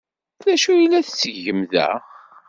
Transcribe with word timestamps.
D 0.45 0.47
acu 0.53 0.69
ay 0.71 0.83
la 0.91 1.01
tettgem 1.07 1.61
da? 1.71 1.89